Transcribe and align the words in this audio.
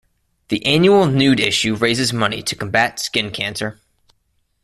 The 0.47 0.65
annual 0.65 1.05
Nude 1.05 1.39
Issue 1.39 1.75
raises 1.75 2.11
money 2.11 2.41
to 2.41 2.55
combat 2.55 2.97
skin 2.97 3.29
cancer. 3.29 3.79